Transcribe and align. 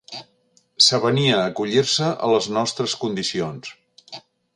S'avenia 0.85 1.35
a 1.35 1.43
acollir-se 1.49 2.07
a 2.29 2.31
les 2.35 2.47
nostres 2.57 2.97
condicions. 3.03 3.71